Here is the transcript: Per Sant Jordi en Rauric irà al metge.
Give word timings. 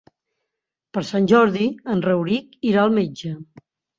Per 0.97 1.01
Sant 1.09 1.27
Jordi 1.33 1.67
en 1.95 2.01
Rauric 2.07 2.57
irà 2.73 2.87
al 2.87 2.95
metge. 2.99 3.37